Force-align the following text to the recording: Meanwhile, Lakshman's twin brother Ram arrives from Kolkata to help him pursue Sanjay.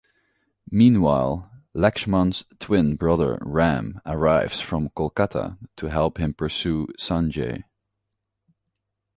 Meanwhile, 0.71 1.51
Lakshman's 1.75 2.45
twin 2.57 2.95
brother 2.95 3.37
Ram 3.39 4.01
arrives 4.03 4.59
from 4.59 4.89
Kolkata 4.97 5.59
to 5.75 5.85
help 5.91 6.17
him 6.17 6.33
pursue 6.33 6.87
Sanjay. 6.97 7.65